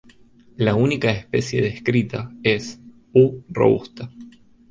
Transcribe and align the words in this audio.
La 0.57 0.73
única 0.73 1.11
especie 1.11 1.61
descrita 1.61 2.31
es 2.41 2.79
"U. 3.13 3.43
robusta". 3.49 4.09